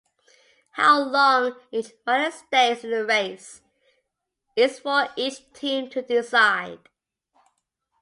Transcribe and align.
How 0.71 0.99
long 0.99 1.59
each 1.71 1.91
rider 2.07 2.31
stays 2.31 2.83
in 2.83 2.89
the 2.89 3.05
race 3.05 3.61
is 4.55 4.79
for 4.79 5.09
each 5.15 5.53
team 5.53 5.91
to 5.91 6.01
decide. 6.01 6.79